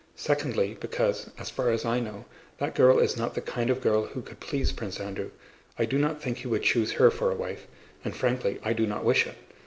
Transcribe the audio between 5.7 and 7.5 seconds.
I do not think he would choose her for a